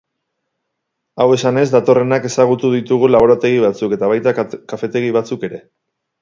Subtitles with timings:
[1.21, 4.35] Hau esanez datorrenak ezagutu ditugu laborategi batzuk, eta baita
[4.73, 5.63] kafetegi batzuk ere.